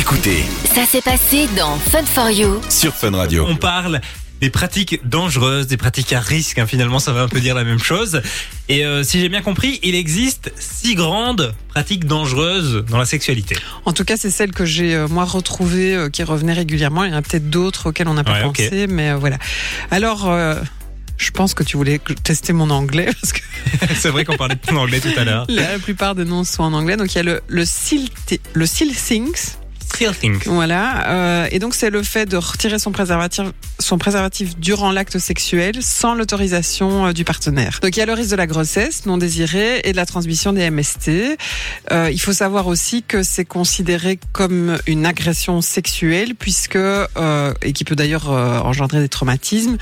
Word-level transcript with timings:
Écoutez 0.00 0.44
Ça 0.74 0.86
s'est 0.86 1.02
passé 1.02 1.46
dans 1.58 1.76
Fun 1.76 2.06
for 2.06 2.30
You. 2.30 2.58
sur 2.70 2.94
Fun 2.94 3.10
Radio. 3.14 3.44
On 3.46 3.56
parle 3.56 4.00
des 4.40 4.48
pratiques 4.48 4.98
dangereuses, 5.06 5.66
des 5.66 5.76
pratiques 5.76 6.14
à 6.14 6.20
risque. 6.20 6.58
hein. 6.58 6.66
Finalement, 6.66 6.98
ça 7.00 7.12
veut 7.12 7.20
un 7.20 7.28
peu 7.28 7.38
dire 7.40 7.54
la 7.54 7.64
même 7.64 7.78
chose. 7.78 8.22
Et 8.70 8.86
euh, 8.86 9.02
si 9.02 9.20
j'ai 9.20 9.28
bien 9.28 9.42
compris, 9.42 9.78
il 9.82 9.94
existe 9.94 10.52
six 10.58 10.94
grandes 10.94 11.52
pratiques 11.68 12.06
dangereuses 12.06 12.82
dans 12.88 12.96
la 12.96 13.04
sexualité. 13.04 13.56
En 13.84 13.92
tout 13.92 14.04
cas, 14.04 14.16
c'est 14.16 14.30
celle 14.30 14.52
que 14.52 14.64
j'ai 14.64 14.94
euh, 14.94 15.06
moi 15.06 15.26
retrouvée, 15.26 15.94
euh, 15.94 16.08
qui 16.08 16.22
revenait 16.22 16.54
régulièrement. 16.54 17.04
Il 17.04 17.10
y 17.10 17.14
en 17.14 17.18
a 17.18 17.22
peut-être 17.22 17.50
d'autres 17.50 17.90
auxquelles 17.90 18.08
on 18.08 18.14
n'a 18.14 18.24
pas 18.24 18.32
Ouais, 18.32 18.42
pensé, 18.44 18.86
mais 18.86 19.10
euh, 19.10 19.16
voilà. 19.16 19.36
Alors, 19.90 20.30
euh, 20.30 20.54
je 21.18 21.30
pense 21.30 21.52
que 21.52 21.62
tu 21.62 21.76
voulais 21.76 22.00
tester 22.22 22.54
mon 22.54 22.70
anglais 22.70 23.10
parce 23.20 23.34
que 23.34 23.40
C'est 23.96 24.08
vrai 24.08 24.24
qu'on 24.24 24.38
parlait 24.38 24.54
de 24.54 24.60
ton 24.66 24.76
anglais 24.76 25.00
tout 25.00 25.12
à 25.18 25.24
l'heure. 25.24 25.44
la 25.50 25.78
plupart 25.78 26.14
des 26.14 26.24
noms 26.24 26.44
sont 26.44 26.62
en 26.62 26.72
anglais. 26.72 26.96
Donc 26.96 27.12
il 27.12 27.16
y 27.16 27.20
a 27.20 27.24
le 27.24 27.42
le 27.46 27.66
seal 27.66 28.08
le 28.54 28.64
seal 28.64 28.88
things, 28.94 29.56
Voilà. 30.46 31.08
euh, 31.08 31.48
et 31.50 31.58
donc 31.58 31.74
c'est 31.74 31.90
le 31.90 32.02
fait 32.02 32.26
de 32.26 32.36
retirer 32.36 32.78
son 32.78 32.92
préservatif 32.92 33.46
son 33.78 33.96
préservatif 33.98 34.56
durant 34.58 34.92
l'acte 34.92 35.18
sexuel 35.18 35.76
sans 35.80 36.14
l'autorisation 36.14 37.06
euh, 37.06 37.12
du 37.12 37.24
partenaire. 37.24 37.78
Donc 37.82 37.96
il 37.96 38.00
y 38.00 38.02
a 38.02 38.06
le 38.06 38.12
risque 38.12 38.30
de 38.30 38.36
la 38.36 38.46
grossesse 38.46 39.06
non 39.06 39.16
désirée 39.18 39.80
et 39.84 39.92
de 39.92 39.96
la 39.96 40.06
transmission 40.06 40.52
des 40.52 40.70
MST. 40.70 41.10
Euh, 41.92 42.10
il 42.12 42.20
faut 42.20 42.32
savoir 42.34 42.66
aussi 42.66 43.02
que 43.02 43.22
c'est 43.22 43.44
considéré 43.46 44.18
comme 44.32 44.78
une 44.86 45.06
agression 45.06 45.60
sexuelle 45.62 46.34
puisque 46.34 46.76
euh, 46.76 47.52
et 47.62 47.72
qui 47.72 47.84
peut 47.84 47.96
d'ailleurs 47.96 48.30
euh, 48.30 48.58
engendrer 48.60 49.00
des 49.00 49.08
traumatismes 49.08 49.76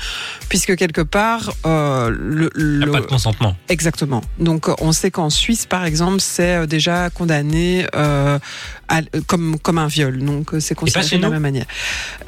puisque 0.47 0.75
quelque 0.77 1.01
part 1.01 1.51
euh, 1.65 2.09
le, 2.09 2.49
Il 2.57 2.77
n'y 2.77 2.83
a 2.83 2.85
le- 2.85 2.91
pas 2.91 3.01
de 3.01 3.05
consentement. 3.05 3.55
Exactement. 3.67 4.21
Donc 4.39 4.67
on 4.81 4.91
sait 4.93 5.11
qu'en 5.11 5.29
Suisse, 5.29 5.65
par 5.65 5.85
exemple, 5.85 6.21
c'est 6.21 6.65
déjà 6.67 7.09
condamné 7.09 7.85
comme 9.27 9.57
comme 9.59 9.77
un 9.77 9.87
viol. 9.87 10.17
Donc 10.23 10.53
euh, 10.53 10.59
c'est 10.59 10.75
considéré 10.75 11.17
de 11.17 11.21
la 11.21 11.29
même 11.29 11.41
manière. 11.41 11.65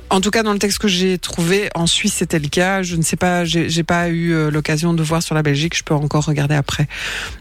En 0.09 0.19
tout 0.21 0.29
cas, 0.31 0.43
dans 0.43 0.51
le 0.53 0.59
texte 0.59 0.77
que 0.79 0.87
j'ai 0.89 1.17
trouvé, 1.17 1.69
en 1.73 1.87
Suisse, 1.87 2.13
c'était 2.15 2.39
le 2.39 2.49
cas. 2.49 2.83
Je 2.83 2.95
ne 2.97 3.01
sais 3.01 3.15
pas, 3.15 3.45
j'ai 3.45 3.83
pas 3.83 4.09
eu 4.09 4.33
euh, 4.33 4.51
l'occasion 4.51 4.93
de 4.93 5.01
voir 5.03 5.23
sur 5.23 5.35
la 5.35 5.41
Belgique. 5.41 5.75
Je 5.77 5.83
peux 5.83 5.93
encore 5.93 6.25
regarder 6.25 6.55
après. 6.55 6.87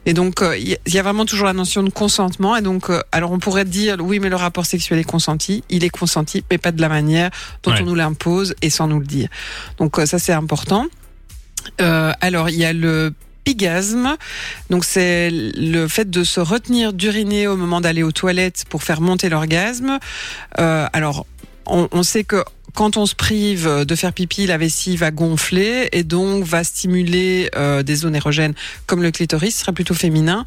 Et 0.07 0.15
donc 0.15 0.41
euh, 0.43 0.57
il 0.57 0.79
y, 0.87 0.99
a- 0.99 1.03
vraiment 1.03 1.25
toujours 1.25 1.47
la 1.47 1.53
notion 1.53 1.83
de 1.83 1.91
consentement. 1.91 2.57
Et 2.57 2.63
donc, 2.63 2.87
alors 3.13 3.33
on 3.33 3.39
pourrait 3.39 3.65
dire 3.65 3.97
oui, 4.01 4.21
mais 4.21 4.29
le 4.29 4.37
rapport 4.37 4.67
sexuel 4.67 4.99
est 5.01 5.05
consenti. 5.05 5.65
Il 5.69 5.85
est 5.85 5.91
consenti, 5.91 6.45
mais 6.51 6.59
pas 6.59 6.73
de 6.73 6.81
la 6.81 6.89
manière 6.89 7.31
dont 7.63 7.73
Ouais. 7.73 7.79
on 7.83 7.87
nous 7.87 7.95
l'impose 7.95 8.55
et 8.63 8.71
sans 8.71 8.87
nous 8.87 9.01
le 9.01 9.07
dire. 9.07 9.29
Donc 9.79 9.97
ça 10.05 10.19
c'est 10.19 10.33
important. 10.33 10.87
Euh, 11.81 12.13
alors 12.21 12.49
il 12.51 12.57
y 12.57 12.65
a 12.65 12.73
le 12.73 13.13
pigasme. 13.45 14.17
Donc 14.71 14.85
c'est 14.85 15.31
le 15.31 15.89
fait 15.89 16.11
de 16.11 16.25
se 16.25 16.41
retenir 16.41 16.93
d'uriner 16.93 17.47
au 17.47 17.57
moment 17.57 17.81
d'aller 17.81 18.03
aux 18.03 18.13
toilettes 18.13 18.65
pour 18.69 18.83
faire 18.83 19.01
monter 19.01 19.29
l'orgasme. 19.29 19.99
Euh, 20.59 20.87
alors 20.93 21.27
on, 21.67 21.89
on 21.93 22.03
sait 22.03 22.25
que 22.25 22.45
quand 22.75 22.97
on 22.97 23.07
se 23.07 23.15
prive 23.15 23.85
de 23.85 23.95
faire 23.95 24.13
pipi, 24.13 24.47
la 24.47 24.59
vessie 24.59 24.97
va 24.97 25.11
gonfler 25.11 25.89
et 25.93 26.05
donc 26.05 26.45
va 26.45 26.65
stimuler 26.65 27.51
euh, 27.57 27.83
des 27.83 27.97
zones 27.97 28.15
érogènes 28.15 28.55
comme 28.87 29.03
le 29.03 29.11
clitoris, 29.11 29.55
ce 29.55 29.61
serait 29.61 29.73
plutôt 29.73 29.95
féminin. 29.95 30.45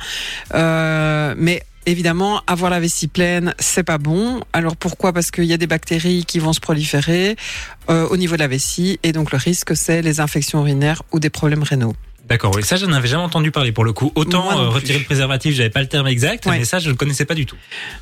Euh, 0.54 1.34
mais 1.38 1.64
Évidemment, 1.86 2.42
avoir 2.48 2.72
la 2.72 2.80
vessie 2.80 3.10
pleine, 3.10 3.54
c'est 3.60 3.84
pas 3.84 3.98
bon. 3.98 4.40
Alors 4.54 4.78
pourquoi? 4.78 5.12
Parce 5.12 5.32
qu'il 5.32 5.44
y 5.44 5.52
a 5.52 5.58
des 5.58 5.68
bactéries 5.68 6.24
qui 6.24 6.40
vont 6.40 6.54
se 6.54 6.62
proliférer 6.62 7.36
euh, 7.90 8.08
au 8.08 8.16
niveau 8.16 8.36
de 8.36 8.40
la 8.40 8.48
vessie 8.48 9.02
et 9.04 9.12
donc 9.12 9.34
le 9.34 9.38
risque, 9.38 9.76
c'est 9.76 10.02
les 10.02 10.22
infections 10.22 10.62
urinaires 10.62 11.04
ou 11.12 11.20
des 11.20 11.30
problèmes 11.30 11.64
rénaux. 11.64 11.94
D'accord, 12.28 12.54
oui. 12.56 12.64
Ça, 12.64 12.78
je 12.78 12.86
n'avais 12.86 13.08
jamais 13.10 13.24
entendu 13.24 13.52
parler 13.52 13.72
pour 13.74 13.84
le 13.84 13.92
coup. 13.92 14.12
Autant 14.16 14.50
euh, 14.58 14.70
retirer 14.70 15.00
le 15.00 15.04
préservatif, 15.04 15.54
j'avais 15.56 15.70
pas 15.70 15.82
le 15.82 15.88
terme 15.88 16.08
exact, 16.08 16.46
Ouais. 16.46 16.60
mais 16.60 16.66
ça, 16.66 16.80
je 16.80 16.90
ne 16.90 16.96
connaissais 16.96 17.26
pas 17.26 17.34
du 17.36 17.46
tout. 17.46 17.58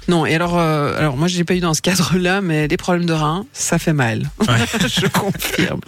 Non, 0.07 0.25
et 0.27 0.35
alors, 0.35 0.57
euh, 0.59 0.95
alors 0.97 1.17
moi, 1.17 1.27
je 1.27 1.37
l'ai 1.37 1.43
pas 1.43 1.55
eu 1.55 1.59
dans 1.59 1.73
ce 1.73 1.81
cadre-là, 1.81 2.39
mais 2.41 2.67
les 2.67 2.77
problèmes 2.77 3.05
de 3.07 3.13
rein, 3.13 3.45
ça 3.51 3.79
fait 3.79 3.93
mal. 3.93 4.29
je 4.87 5.07
confirme. 5.07 5.79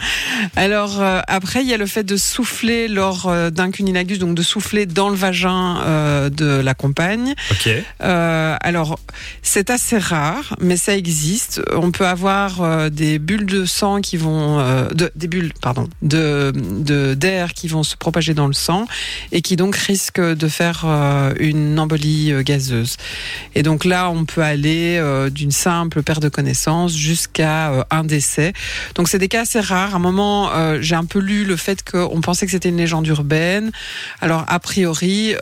Alors 0.55 0.99
euh, 0.99 1.19
après, 1.27 1.61
il 1.61 1.69
y 1.69 1.73
a 1.73 1.77
le 1.77 1.85
fait 1.85 2.03
de 2.03 2.17
souffler 2.17 2.87
lors 2.87 3.31
d'un 3.51 3.69
cunilingus, 3.69 4.17
donc 4.17 4.33
de 4.35 4.41
souffler 4.43 4.87
dans 4.87 5.09
le 5.09 5.15
vagin 5.15 6.29
de 6.29 6.45
la 6.45 6.73
compagne. 6.73 7.35
Ok. 7.51 7.69
Alors, 7.99 8.97
c'est 9.43 9.69
assez 9.69 9.97
rare, 9.99 10.55
mais 10.59 10.75
ça 10.77 10.95
existe. 10.97 11.61
On 11.75 11.91
peut 11.91 12.07
avoir 12.07 12.89
des 12.89 13.19
bulles 13.19 13.45
de 13.45 13.65
sang 13.65 14.01
qui 14.01 14.17
vont, 14.17 14.57
de, 14.91 15.11
des 15.15 15.27
bulles, 15.27 15.53
pardon, 15.61 15.87
de 16.01 16.51
de- 16.55 17.13
d'air 17.13 17.53
qui 17.53 17.67
vont 17.67 17.83
se 17.83 17.95
propager 17.95 18.22
dans 18.31 18.47
le 18.47 18.53
sang 18.53 18.87
et 19.33 19.41
qui 19.41 19.57
donc 19.57 19.75
risquent 19.75 20.21
de 20.21 20.47
faire 20.47 20.83
euh, 20.85 21.33
une 21.39 21.77
embolie 21.77 22.31
euh, 22.31 22.43
gazeuse. 22.43 22.95
Et 23.55 23.63
donc 23.63 23.83
là, 23.83 24.09
on 24.09 24.23
peut 24.23 24.41
aller 24.41 24.97
euh, 24.97 25.29
d'une 25.29 25.51
simple 25.51 26.01
perte 26.01 26.23
de 26.23 26.29
connaissance 26.29 26.95
jusqu'à 26.95 27.85
un 27.91 28.05
décès. 28.05 28.53
Donc 28.95 29.09
c'est 29.09 29.19
des 29.19 29.27
cas 29.27 29.41
assez 29.41 29.59
rares. 29.59 29.93
À 29.93 29.97
un 29.97 29.99
moment, 29.99 30.51
j'ai 30.79 30.95
un 30.95 31.03
peu 31.03 31.19
lu 31.19 31.43
le 31.43 31.57
fait 31.57 31.83
qu'on 31.89 32.21
pensait 32.21 32.45
que 32.45 32.51
c'était 32.53 32.69
une 32.69 32.77
légende 32.77 33.05
urbaine. 33.07 33.71
Alors 34.21 34.45
a 34.47 34.59
priori, 34.59 35.33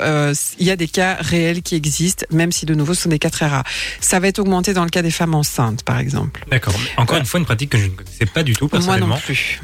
il 0.59 0.65
y 0.65 0.71
a 0.71 0.75
des 0.75 0.87
cas 0.87 1.17
réels 1.19 1.61
qui 1.61 1.75
existent, 1.75 2.25
même 2.31 2.51
si 2.51 2.65
de 2.65 2.73
nouveau 2.73 2.93
ce 2.95 3.03
sont 3.03 3.09
des 3.09 3.19
cas 3.19 3.29
très 3.29 3.47
rares. 3.47 3.63
Ça 3.99 4.19
va 4.19 4.27
être 4.27 4.39
augmenté 4.39 4.73
dans 4.73 4.83
le 4.83 4.89
cas 4.89 5.01
des 5.03 5.11
femmes 5.11 5.35
enceintes, 5.35 5.83
par 5.83 5.99
exemple. 5.99 6.43
D'accord. 6.49 6.73
Encore 6.97 7.17
une 7.17 7.25
fois, 7.25 7.39
une 7.39 7.45
pratique 7.45 7.69
que 7.69 7.77
je 7.77 7.85
ne 7.85 7.89
connaissais 7.89 8.25
pas 8.25 8.43
du 8.43 8.53
tout, 8.53 8.65
Moi 8.65 8.69
personnellement. 8.71 9.15
non 9.15 9.21
plus. 9.21 9.61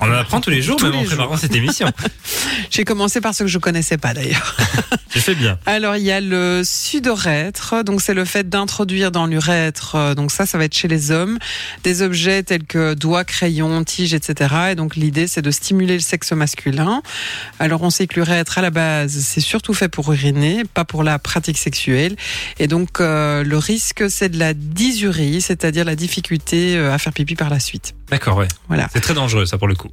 On 0.00 0.06
en 0.08 0.12
apprend 0.12 0.40
tous 0.40 0.50
les 0.50 0.62
jours, 0.62 0.76
Tous 0.76 0.84
même 0.84 0.92
les 0.92 0.98
en 0.98 1.02
jours. 1.02 1.10
préparant 1.10 1.36
cette 1.36 1.54
émission. 1.54 1.90
J'ai 2.70 2.84
commencé 2.84 3.20
par 3.20 3.34
ce 3.34 3.44
que 3.44 3.48
je 3.48 3.58
connaissais 3.58 3.98
pas 3.98 4.14
d'ailleurs. 4.14 4.56
Je 5.10 5.20
fais 5.20 5.34
bien. 5.34 5.58
Alors 5.64 5.96
il 5.96 6.02
y 6.02 6.12
a 6.12 6.20
le 6.20 6.62
sudorètre, 6.64 7.82
donc 7.82 8.02
c'est 8.02 8.12
le 8.12 8.26
fait 8.26 8.48
d'introduire 8.48 9.10
dans 9.10 9.26
l'urètre, 9.26 9.94
euh, 9.94 10.14
donc 10.14 10.30
ça 10.30 10.44
ça 10.44 10.58
va 10.58 10.64
être 10.64 10.74
chez 10.74 10.86
les 10.86 11.10
hommes, 11.10 11.38
des 11.82 12.02
objets 12.02 12.42
tels 12.42 12.64
que 12.64 12.92
doigts, 12.92 13.24
crayons, 13.24 13.82
tiges, 13.84 14.12
etc. 14.12 14.54
Et 14.72 14.74
donc 14.74 14.96
l'idée 14.96 15.26
c'est 15.26 15.40
de 15.40 15.50
stimuler 15.50 15.94
le 15.94 16.00
sexe 16.00 16.32
masculin. 16.32 17.02
Alors 17.58 17.82
on 17.82 17.90
sait 17.90 18.06
que 18.06 18.16
l'urètre 18.16 18.58
à 18.58 18.62
la 18.62 18.70
base 18.70 19.18
c'est 19.18 19.40
surtout 19.40 19.72
fait 19.72 19.88
pour 19.88 20.12
uriner, 20.12 20.64
pas 20.74 20.84
pour 20.84 21.02
la 21.02 21.18
pratique 21.18 21.58
sexuelle. 21.58 22.14
Et 22.58 22.66
donc 22.66 23.00
euh, 23.00 23.42
le 23.42 23.56
risque 23.56 24.10
c'est 24.10 24.28
de 24.28 24.38
la 24.38 24.52
dysurie, 24.52 25.40
c'est-à-dire 25.40 25.86
la 25.86 25.96
difficulté 25.96 26.76
euh, 26.76 26.92
à 26.92 26.98
faire 26.98 27.12
pipi 27.14 27.34
par 27.34 27.50
la 27.50 27.60
suite. 27.60 27.94
D'accord, 28.10 28.38
ouais. 28.38 28.48
Voilà. 28.68 28.88
C'est 28.92 29.00
très 29.00 29.14
dangereux, 29.14 29.46
ça, 29.46 29.58
pour 29.58 29.68
le 29.68 29.74
coup. 29.74 29.88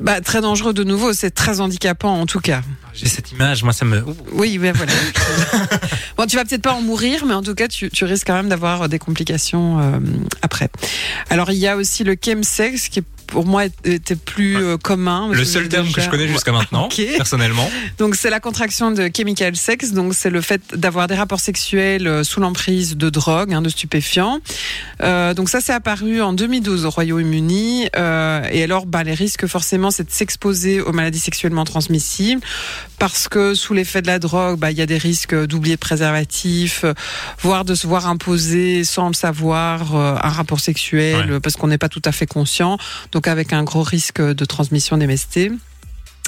Bah 0.00 0.20
très 0.20 0.40
dangereux 0.40 0.72
de 0.72 0.84
nouveau, 0.84 1.12
c'est 1.12 1.30
très 1.30 1.60
handicapant 1.60 2.20
en 2.20 2.26
tout 2.26 2.40
cas. 2.40 2.62
J'ai 2.94 3.06
cette 3.06 3.30
image, 3.32 3.62
moi, 3.62 3.72
ça 3.72 3.84
me. 3.84 4.04
Oui, 4.32 4.58
ben 4.58 4.74
voilà. 4.74 4.92
bon, 6.16 6.26
tu 6.26 6.36
vas 6.36 6.44
peut-être 6.44 6.62
pas 6.62 6.72
en 6.72 6.82
mourir, 6.82 7.24
mais 7.26 7.34
en 7.34 7.42
tout 7.42 7.54
cas, 7.54 7.68
tu, 7.68 7.90
tu 7.90 8.04
risques 8.04 8.26
quand 8.26 8.34
même 8.34 8.48
d'avoir 8.48 8.88
des 8.88 8.98
complications 8.98 9.78
euh, 9.80 9.98
après. 10.42 10.70
Alors, 11.28 11.50
il 11.50 11.58
y 11.58 11.68
a 11.68 11.76
aussi 11.76 12.02
le 12.02 12.16
chemsex 12.22 12.88
qui 12.88 13.02
pour 13.30 13.46
moi 13.46 13.64
était 13.84 14.16
plus 14.16 14.56
euh, 14.56 14.76
commun. 14.76 15.30
Le 15.32 15.44
seul 15.44 15.68
terme 15.68 15.90
que 15.90 16.00
je 16.00 16.08
connais 16.10 16.28
jusqu'à 16.28 16.52
maintenant, 16.52 16.88
personnellement. 17.16 17.68
Donc 17.98 18.14
c'est 18.16 18.30
la 18.30 18.40
contraction 18.40 18.90
de 18.90 19.10
chemical 19.14 19.56
sex, 19.56 19.92
donc 19.92 20.14
c'est 20.14 20.30
le 20.30 20.40
fait 20.40 20.60
d'avoir 20.74 21.06
des 21.06 21.14
rapports 21.14 21.40
sexuels 21.40 22.06
euh, 22.06 22.24
sous 22.24 22.40
l'emprise 22.40 22.96
de 22.96 23.08
drogue, 23.10 23.54
hein, 23.54 23.62
de 23.62 23.68
stupéfiants. 23.68 24.40
Euh, 25.02 25.32
donc 25.34 25.48
ça 25.48 25.60
c'est 25.60 25.72
apparu 25.72 26.20
en 26.20 26.32
2012 26.32 26.84
au 26.84 26.90
Royaume-Uni. 26.90 27.88
Euh, 27.96 28.42
et 28.50 28.62
alors 28.62 28.86
bah, 28.86 29.02
les 29.04 29.14
risques 29.14 29.46
forcément 29.46 29.90
c'est 29.90 30.04
de 30.04 30.10
s'exposer 30.12 30.80
aux 30.80 30.92
maladies 30.92 31.20
sexuellement 31.20 31.64
transmissibles 31.64 32.42
parce 32.98 33.28
que 33.28 33.54
sous 33.54 33.72
l'effet 33.72 34.02
de 34.02 34.06
la 34.08 34.18
drogue, 34.18 34.58
bah, 34.58 34.70
il 34.70 34.76
y 34.76 34.82
a 34.82 34.86
des 34.86 34.98
risques 34.98 35.34
d'oublier 35.46 35.76
de 35.76 35.80
préservatif, 35.80 36.84
voire 37.40 37.64
de 37.64 37.74
se 37.74 37.86
voir 37.86 38.06
imposer 38.06 38.84
sans 38.84 39.08
le 39.08 39.14
savoir 39.14 39.94
un 39.96 40.28
rapport 40.28 40.60
sexuel 40.60 41.10
Ouais. 41.30 41.40
parce 41.40 41.56
qu'on 41.56 41.68
n'est 41.68 41.78
pas 41.78 41.88
tout 41.88 42.02
à 42.04 42.12
fait 42.12 42.26
conscient. 42.26 42.78
Donc 43.12 43.19
avec 43.28 43.52
un 43.52 43.64
gros 43.64 43.82
risque 43.82 44.20
de 44.20 44.44
transmission 44.44 44.96
d'MST. 44.96 45.50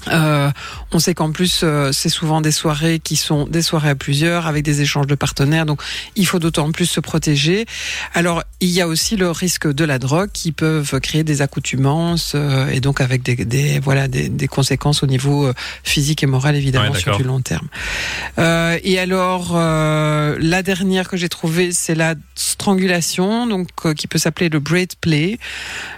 Euh, 0.09 0.51
on 0.91 0.99
sait 0.99 1.15
qu'en 1.15 1.31
plus, 1.33 1.61
euh, 1.63 1.93
c'est 1.93 2.09
souvent 2.09 2.41
des 2.41 2.51
soirées 2.53 2.99
qui 2.99 3.17
sont 3.17 3.47
des 3.47 3.63
soirées 3.63 3.91
à 3.91 3.95
plusieurs 3.95 4.47
avec 4.47 4.65
des 4.65 4.81
échanges 4.81 5.07
de 5.07 5.15
partenaires, 5.15 5.67
donc 5.67 5.81
il 6.17 6.27
faut 6.27 6.39
d'autant 6.39 6.71
plus 6.73 6.87
se 6.87 7.01
protéger. 7.01 7.67
Alors, 8.15 8.43
il 8.61 8.71
y 8.71 8.81
a 8.81 8.89
aussi 8.89 9.17
le 9.17 9.31
risque 9.31 9.73
de 9.73 9.85
la 9.85 9.99
drogue 9.99 10.31
qui 10.33 10.53
peuvent 10.53 11.01
créer 11.01 11.25
des 11.25 11.43
accoutumances 11.43 12.33
euh, 12.35 12.69
et 12.69 12.81
donc 12.81 13.01
avec 13.01 13.23
des, 13.23 13.37
des 13.37 13.81
voilà 13.81 14.09
des, 14.09 14.29
des 14.29 14.49
conséquences 14.49 15.03
au 15.03 15.07
niveau 15.07 15.47
euh, 15.47 15.55
physique 15.85 16.23
et 16.23 16.27
moral 16.27 16.57
évidemment 16.57 16.83
Ouais, 16.91 16.99
sur 16.99 17.17
du 17.17 17.23
long 17.23 17.41
terme. 17.41 17.69
Euh, 18.39 18.79
et 18.83 18.99
alors, 18.99 19.53
euh, 19.55 20.37
la 20.41 20.63
dernière 20.63 21.09
que 21.09 21.17
j'ai 21.17 21.29
trouvée, 21.29 21.73
c'est 21.73 21.95
la 21.95 22.15
strangulation, 22.35 23.47
donc 23.47 23.69
euh, 23.85 23.95
qui 23.95 24.07
peut 24.07 24.19
s'appeler 24.19 24.49
le 24.49 24.59
braid 24.59 24.95
play. 25.01 25.39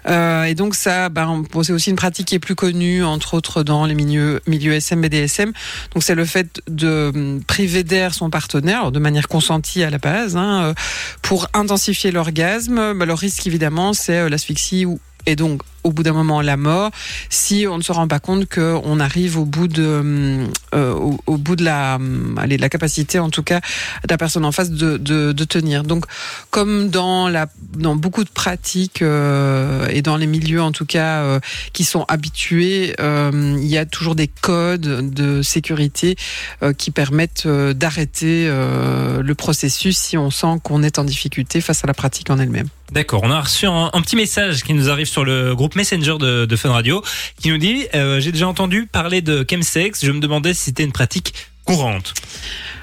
Euh, 0.08 0.44
et 0.44 0.54
donc 0.54 0.74
ça, 0.74 1.08
ben, 1.08 1.42
c'est 1.62 1.72
aussi 1.72 1.90
une 1.90 1.96
pratique 1.96 2.26
qui 2.28 2.34
est 2.34 2.40
plus 2.40 2.54
connue, 2.54 3.04
entre 3.04 3.34
autres 3.34 3.62
dans 3.62 3.86
les 3.86 3.93
milieux, 3.94 4.40
milieux 4.46 4.74
SM, 4.74 5.00
BDSM. 5.00 5.52
Donc 5.92 6.02
c'est 6.02 6.14
le 6.14 6.24
fait 6.24 6.60
de 6.68 7.12
hum, 7.14 7.42
priver 7.44 7.84
d'air 7.84 8.14
son 8.14 8.30
partenaire, 8.30 8.92
de 8.92 8.98
manière 8.98 9.28
consentie 9.28 9.82
à 9.82 9.90
la 9.90 9.98
base, 9.98 10.36
hein, 10.36 10.64
euh, 10.64 10.74
pour 11.22 11.48
intensifier 11.54 12.10
l'orgasme. 12.10 12.94
Ben, 12.94 13.04
le 13.04 13.14
risque 13.14 13.46
évidemment, 13.46 13.92
c'est 13.92 14.18
euh, 14.18 14.28
l'asphyxie 14.28 14.86
ou 14.86 14.98
et 15.26 15.36
donc 15.36 15.62
au 15.84 15.92
bout 15.92 16.02
d'un 16.02 16.12
moment 16.12 16.40
la 16.40 16.56
mort 16.56 16.90
si 17.28 17.66
on 17.68 17.76
ne 17.76 17.82
se 17.82 17.92
rend 17.92 18.08
pas 18.08 18.18
compte 18.18 18.48
qu'on 18.48 19.00
arrive 19.00 19.38
au 19.38 19.44
bout 19.44 19.68
de 19.68 20.46
euh, 20.74 20.92
au, 21.26 21.36
bout 21.36 21.56
de 21.56 21.64
la 21.64 21.98
allez, 22.38 22.56
de 22.56 22.62
la 22.62 22.68
capacité 22.68 23.18
en 23.18 23.30
tout 23.30 23.42
cas 23.42 23.60
de 23.60 24.10
la 24.10 24.16
personne 24.16 24.44
en 24.44 24.52
face 24.52 24.70
de, 24.70 24.96
de, 24.96 25.32
de 25.32 25.44
tenir. 25.44 25.84
Donc 25.84 26.06
comme 26.50 26.88
dans 26.88 27.28
la 27.28 27.46
dans 27.76 27.96
beaucoup 27.96 28.24
de 28.24 28.30
pratiques 28.30 29.02
euh, 29.02 29.86
et 29.88 30.00
dans 30.02 30.16
les 30.16 30.26
milieux 30.26 30.62
en 30.62 30.72
tout 30.72 30.86
cas 30.86 31.22
euh, 31.22 31.40
qui 31.72 31.84
sont 31.84 32.04
habitués 32.08 32.94
euh, 33.00 33.56
il 33.58 33.66
y 33.66 33.78
a 33.78 33.86
toujours 33.86 34.14
des 34.14 34.28
codes 34.28 35.12
de 35.12 35.42
sécurité 35.42 36.16
euh, 36.62 36.72
qui 36.72 36.90
permettent 36.90 37.46
euh, 37.46 37.74
d'arrêter 37.74 38.46
le 38.46 39.34
processus 39.34 39.98
si 39.98 40.16
on 40.16 40.30
sent 40.30 40.58
qu'on 40.62 40.82
est 40.82 40.98
en 40.98 41.04
difficulté 41.04 41.60
face 41.60 41.84
à 41.84 41.86
la 41.86 41.94
pratique 41.94 42.30
en 42.30 42.38
elle-même 42.38 42.68
D'accord, 42.94 43.22
on 43.24 43.30
a 43.32 43.40
reçu 43.40 43.66
un, 43.66 43.90
petit 44.02 44.14
message 44.14 44.62
qui 44.62 44.72
nous 44.72 44.88
arrive 44.88 45.08
sur 45.08 45.24
le 45.24 45.56
groupe 45.56 45.74
Messenger 45.74 46.14
de, 46.16 46.44
de 46.44 46.56
Fun 46.56 46.70
Radio 46.70 47.02
qui 47.42 47.50
nous 47.50 47.58
dit 47.58 47.88
euh, 47.92 48.20
J'ai 48.20 48.30
déjà 48.30 48.46
entendu 48.46 48.86
parler 48.86 49.20
de 49.20 49.44
chemsex, 49.50 50.04
je 50.04 50.12
me 50.12 50.20
demandais 50.20 50.54
si 50.54 50.66
c'était 50.66 50.84
une 50.84 50.92
pratique 50.92 51.34
courante. 51.64 52.14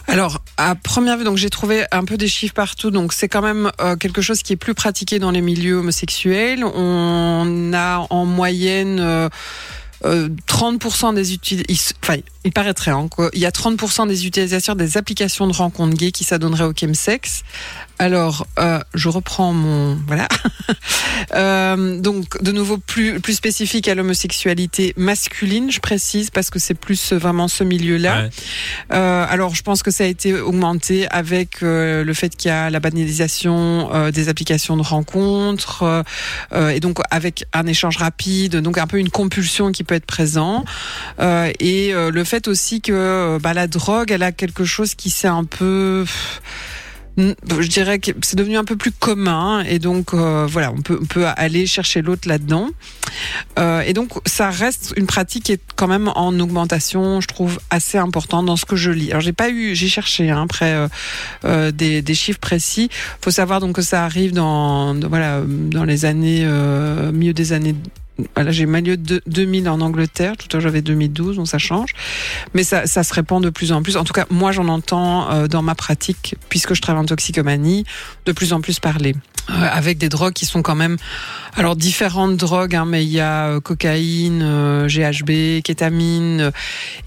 Alors, 0.07 0.41
à 0.57 0.75
première 0.75 1.17
vue, 1.17 1.23
donc 1.23 1.37
j'ai 1.37 1.49
trouvé 1.49 1.85
un 1.93 2.03
peu 2.03 2.17
des 2.17 2.27
chiffres 2.27 2.53
partout. 2.53 2.91
Donc, 2.91 3.13
c'est 3.13 3.29
quand 3.29 3.41
même 3.41 3.71
euh, 3.79 3.95
quelque 3.95 4.21
chose 4.21 4.43
qui 4.43 4.51
est 4.51 4.57
plus 4.57 4.73
pratiqué 4.73 5.17
dans 5.17 5.31
les 5.31 5.39
milieux 5.39 5.77
homosexuels. 5.77 6.65
On 6.65 7.71
a 7.73 8.05
en 8.09 8.25
moyenne 8.25 8.99
euh, 8.99 9.29
euh, 10.05 10.29
30% 10.47 11.13
des 11.13 11.33
utilisateurs, 11.33 11.97
enfin, 12.03 12.17
il 12.43 12.51
paraîtrait, 12.51 12.91
hein, 12.91 13.07
il 13.33 13.39
y 13.39 13.45
a 13.45 13.51
30% 13.51 14.07
des 14.07 14.25
utilisateurs 14.25 14.75
des 14.75 14.97
applications 14.97 15.47
de 15.47 15.53
rencontres 15.53 15.95
gays 15.95 16.11
qui 16.11 16.23
s'adonneraient 16.23 16.65
au 16.65 16.73
chemsex. 16.73 17.43
Alors, 17.99 18.47
euh, 18.57 18.79
je 18.95 19.09
reprends 19.09 19.53
mon 19.53 19.95
voilà. 20.07 20.27
euh, 21.35 21.99
donc, 21.99 22.41
de 22.41 22.51
nouveau 22.51 22.79
plus 22.79 23.19
plus 23.19 23.33
spécifique 23.33 23.87
à 23.87 23.93
l'homosexualité 23.93 24.93
masculine, 24.97 25.69
je 25.69 25.79
précise 25.79 26.31
parce 26.31 26.49
que 26.49 26.57
c'est 26.57 26.73
plus 26.73 27.13
vraiment 27.13 27.47
ce 27.47 27.63
milieu-là. 27.63 28.23
Ouais. 28.23 28.29
Euh, 28.93 29.25
alors, 29.29 29.53
je 29.53 29.61
pense 29.61 29.83
que 29.83 29.91
ça 29.91 30.03
a 30.03 30.07
été 30.07 30.33
augmenté 30.33 31.07
avec 31.09 31.61
euh, 31.61 32.03
le 32.03 32.13
fait 32.13 32.35
qu'il 32.35 32.49
y 32.49 32.51
a 32.51 32.69
la 32.69 32.79
banalisation 32.79 33.89
euh, 33.93 34.11
des 34.11 34.29
applications 34.29 34.77
de 34.77 34.81
rencontres 34.81 36.03
euh, 36.53 36.69
et 36.69 36.79
donc 36.79 36.99
avec 37.11 37.45
un 37.53 37.67
échange 37.67 37.97
rapide, 37.97 38.57
donc 38.57 38.77
un 38.77 38.87
peu 38.87 38.97
une 38.97 39.09
compulsion 39.09 39.71
qui 39.71 39.83
peut 39.83 39.90
être 39.95 40.05
présent. 40.05 40.65
Euh, 41.19 41.51
et 41.59 41.93
euh, 41.93 42.11
le 42.11 42.23
fait 42.23 42.47
aussi 42.47 42.81
que 42.81 43.37
bah, 43.41 43.53
la 43.53 43.67
drogue, 43.67 44.11
elle 44.11 44.23
a 44.23 44.31
quelque 44.31 44.65
chose 44.65 44.95
qui 44.95 45.09
s'est 45.09 45.27
un 45.27 45.43
peu 45.43 46.05
je 47.17 47.67
dirais 47.67 47.99
que 47.99 48.11
c'est 48.21 48.37
devenu 48.37 48.57
un 48.57 48.63
peu 48.63 48.75
plus 48.75 48.91
commun. 48.91 49.63
Et 49.63 49.79
donc 49.79 50.13
euh, 50.13 50.47
voilà 50.49 50.71
on 50.71 50.81
peut 50.81 50.97
on 51.01 51.05
peut 51.05 51.25
aller 51.27 51.65
chercher 51.65 52.01
l'autre 52.01 52.27
là-dedans. 52.27 52.69
Euh, 53.59 53.81
et 53.81 53.93
donc 53.93 54.11
ça 54.25 54.49
reste 54.49 54.93
une 54.95 55.07
pratique 55.07 55.45
qui 55.45 55.51
est 55.53 55.61
quand 55.75 55.87
même 55.87 56.09
en 56.15 56.37
augmentation 56.39 57.19
je 57.19 57.27
trouve 57.27 57.59
assez 57.69 57.97
importante 57.97 58.45
dans 58.45 58.55
ce 58.55 58.65
que 58.65 58.75
je 58.75 58.91
lis. 58.91 59.11
Alors 59.11 59.21
j'ai 59.21 59.33
pas 59.33 59.49
eu 59.49 59.75
j'ai 59.75 59.87
cherché 59.87 60.29
hein, 60.29 60.43
après 60.43 60.73
euh, 60.73 60.87
euh, 61.45 61.71
des, 61.71 62.13
chiffres 62.13 62.39
précis. 62.39 62.89
Faut 63.21 63.31
savoir 63.31 63.59
donc 63.59 63.75
que 63.75 63.81
ça 63.81 64.05
arrive 64.05 64.33
dans, 64.33 64.95
dans 64.95 65.09
voilà 65.09 65.41
dans 65.45 65.83
les 65.83 66.05
années 66.05 66.43
euh, 66.43 67.11
milieu 67.11 67.33
des 67.33 67.53
années 67.53 67.75
Là, 68.35 68.51
j'ai 68.51 68.65
milieu 68.65 68.97
de 68.97 69.21
2000 69.27 69.69
en 69.69 69.81
Angleterre. 69.81 70.37
Tout 70.37 70.47
à 70.51 70.53
l'heure, 70.53 70.61
j'avais 70.61 70.81
2012, 70.81 71.37
donc 71.37 71.47
ça 71.47 71.57
change. 71.57 71.93
Mais 72.53 72.63
ça, 72.63 72.87
ça 72.87 73.03
se 73.03 73.13
répand 73.13 73.43
de 73.43 73.49
plus 73.49 73.71
en 73.71 73.83
plus. 73.83 73.97
En 73.97 74.03
tout 74.03 74.13
cas, 74.13 74.25
moi, 74.29 74.51
j'en 74.51 74.67
entends 74.67 75.31
euh, 75.31 75.47
dans 75.47 75.61
ma 75.61 75.75
pratique, 75.75 76.35
puisque 76.49 76.73
je 76.73 76.81
travaille 76.81 77.03
en 77.03 77.05
toxicomanie, 77.05 77.85
de 78.25 78.31
plus 78.31 78.53
en 78.53 78.61
plus 78.61 78.79
parler. 78.79 79.15
Euh, 79.49 79.53
avec 79.53 79.97
des 79.97 80.07
drogues 80.07 80.33
qui 80.33 80.45
sont 80.45 80.61
quand 80.61 80.75
même, 80.75 80.97
alors 81.55 81.75
différentes 81.75 82.37
drogues, 82.37 82.75
hein, 82.75 82.85
mais 82.85 83.03
il 83.03 83.09
y 83.11 83.19
a 83.19 83.47
euh, 83.47 83.59
cocaïne, 83.59 84.41
euh, 84.43 84.87
GHB, 84.87 85.61
kétamine, 85.63 86.41
euh, 86.41 86.51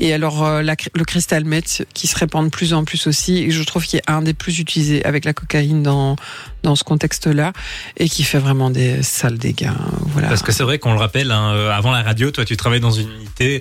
et 0.01 0.13
alors 0.13 0.45
euh, 0.45 0.61
la, 0.61 0.75
le 0.95 1.05
cristal 1.05 1.45
meth 1.45 1.87
qui 1.95 2.07
se 2.09 2.19
répand 2.19 2.45
de 2.45 2.51
plus 2.51 2.75
en 2.75 2.85
plus 2.85 3.07
aussi. 3.07 3.39
Et 3.39 3.51
je 3.53 3.63
trouve 3.63 3.85
qu'il 3.87 4.01
est 4.01 4.11
un 4.11 4.21
des 4.21 4.35
plus 4.35 4.59
utilisés 4.59 5.05
avec 5.05 5.25
la 5.25 5.33
cocaïne 5.33 5.83
dans 5.85 6.17
dans 6.65 6.75
ce 6.77 6.83
contexte-là 6.83 7.53
et 7.99 8.09
qui 8.09 8.25
fait 8.25 8.39
vraiment 8.39 8.71
des 8.71 9.03
sales 9.03 9.39
dégâts. 9.39 9.67
hein, 9.67 9.77
Voilà. 10.09 10.29
Parce 10.29 10.43
que 10.43 10.51
c'est 10.51 10.65
vrai 10.65 10.79
qu'on 10.79 10.93
le 10.93 10.99
rappelle, 10.99 11.31
hein, 11.31 11.53
euh, 11.55 11.71
avant 11.71 11.93
la 11.93 12.03
radio, 12.03 12.31
toi 12.33 12.45
tu 12.45 12.57
travailles 12.57 12.81
dans 12.81 12.91
une 12.91 13.11
unité 13.13 13.61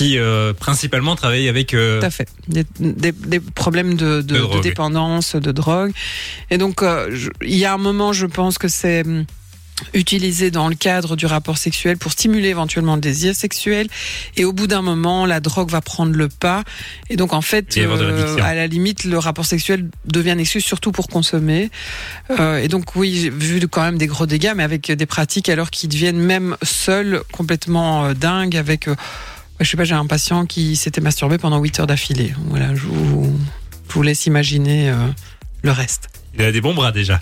qui 0.00 0.18
euh, 0.18 0.52
principalement 0.54 1.14
travaille 1.14 1.48
avec... 1.48 1.74
euh, 1.74 2.00
Tout 2.00 2.06
à 2.06 2.10
fait. 2.10 2.28
Des, 2.48 2.64
des, 2.78 3.12
des 3.12 3.40
problèmes 3.40 3.94
de, 3.96 4.16
de, 4.16 4.22
De 4.22 4.34
de, 4.34 4.38
drogue. 4.38 4.62
dépendance, 4.62 5.36
de 5.36 5.52
drogue. 5.52 5.92
Et 6.50 6.56
donc, 6.58 6.82
euh, 6.82 7.08
je- 7.12 7.28
il 7.42 7.56
y 7.56 7.66
a 7.66 7.74
un 7.74 7.78
moment, 7.78 8.12
je 8.14 8.24
pense 8.26 8.56
que 8.56 8.68
c'est 8.68 9.02
hum, 9.06 9.26
utilisé 9.94 10.50
dans 10.50 10.68
le 10.68 10.74
cadre 10.74 11.16
du 11.16 11.24
rapport 11.26 11.56
sexuel 11.56 11.96
pour 11.96 12.12
stimuler 12.12 12.48
éventuellement 12.48 12.94
le 12.96 13.00
désir 13.00 13.34
sexuel. 13.34 13.88
Et 14.36 14.44
au 14.44 14.52
bout 14.52 14.66
d'un 14.66 14.82
moment, 14.82 15.24
la 15.26 15.40
drogue 15.40 15.70
va 15.70 15.80
prendre 15.80 16.14
le 16.14 16.28
pas. 16.28 16.64
Et 17.08 17.16
donc, 17.16 17.32
en 17.32 17.40
fait, 17.42 17.76
l'addiction. 17.76 18.44
à 18.44 18.54
la 18.54 18.66
limite, 18.66 19.04
le 19.04 19.18
rapport 19.18 19.46
sexuel 19.46 19.88
devient 20.06 20.32
une 20.32 20.40
excuse 20.40 20.64
surtout 20.64 20.92
pour 20.92 21.08
consommer. 21.08 21.70
Euh, 22.38 22.58
et 22.58 22.68
donc, 22.68 22.94
oui, 22.96 23.14
j'ai 23.22 23.30
vu 23.30 23.66
quand 23.68 23.82
même 23.82 23.96
des 23.98 24.06
gros 24.06 24.26
dégâts, 24.26 24.52
mais 24.56 24.62
avec 24.64 24.90
des 24.92 25.06
pratiques 25.06 25.48
alors 25.48 25.70
qui 25.70 25.88
deviennent 25.88 26.20
même 26.20 26.56
seules 26.62 27.22
complètement 27.32 28.04
euh, 28.06 28.14
dingues 28.14 28.56
avec... 28.56 28.88
je 29.60 29.70
sais 29.70 29.76
pas, 29.76 29.84
j'ai 29.84 29.94
un 29.94 30.06
patient 30.06 30.46
qui 30.46 30.76
s'était 30.76 31.00
masturbé 31.00 31.38
pendant 31.38 31.58
8 31.58 31.80
heures 31.80 31.86
d'affilée. 31.86 32.34
Voilà, 32.46 32.74
je 32.74 32.82
vous, 32.82 33.38
je 33.88 33.94
vous 33.94 34.02
laisse 34.02 34.26
imaginer 34.26 34.90
euh, 34.90 34.94
le 35.62 35.70
reste. 35.70 36.08
Il 36.38 36.44
a 36.44 36.52
des 36.52 36.60
bons 36.60 36.74
bras 36.74 36.92
déjà. 36.92 37.20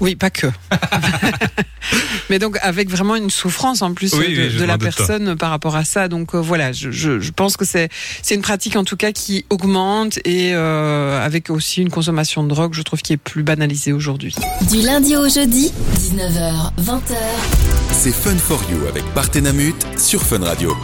Oui, 0.00 0.16
pas 0.16 0.30
que. 0.30 0.48
Mais 2.30 2.38
donc 2.38 2.58
avec 2.60 2.90
vraiment 2.90 3.14
une 3.14 3.30
souffrance 3.30 3.82
en 3.82 3.94
plus 3.94 4.12
Oui, 4.14 4.34
de, 4.34 4.60
oui, 4.60 4.66
la 4.66 4.78
personne 4.78 5.36
par 5.36 5.50
rapport 5.50 5.76
à 5.76 5.84
ça. 5.84 6.08
Donc 6.08 6.34
euh, 6.34 6.38
voilà, 6.38 6.72
je, 6.72 6.90
je, 6.90 7.20
je 7.20 7.30
pense 7.30 7.56
que 7.56 7.64
c'est 7.64 7.88
c'est 8.20 8.34
une 8.34 8.42
pratique 8.42 8.74
en 8.76 8.84
tout 8.84 8.96
cas 8.96 9.12
qui 9.12 9.44
augmente 9.48 10.18
et 10.24 10.54
euh, 10.54 11.24
avec 11.24 11.50
aussi 11.50 11.82
une 11.82 11.90
consommation 11.90 12.42
de 12.42 12.48
drogue, 12.48 12.74
je 12.74 12.82
trouve 12.82 13.00
qui 13.00 13.12
est 13.12 13.16
plus 13.16 13.44
banalisée 13.44 13.92
aujourd'hui. 13.92 14.34
Du 14.70 14.80
lundi 14.80 15.16
au 15.16 15.28
jeudi, 15.28 15.72
19h, 15.96 16.72
20h. 16.82 17.16
C'est 17.92 18.12
Fun 18.12 18.36
for 18.36 18.60
You 18.70 18.86
avec 18.88 19.04
Partenamut 19.14 19.74
sur 19.96 20.22
Fun 20.22 20.40
Radio. 20.40 20.76